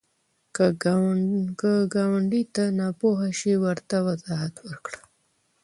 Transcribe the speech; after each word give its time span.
که 1.59 1.73
ګاونډي 1.93 2.41
ته 2.55 2.63
ناپوهه 2.79 3.29
شي، 3.39 3.53
ورته 3.63 3.95
وضاحت 4.07 4.55
ورکړه 4.67 4.99